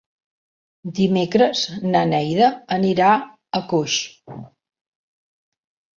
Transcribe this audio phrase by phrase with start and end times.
[0.99, 3.13] Dimecres na Neida anirà
[3.61, 4.01] a Coix.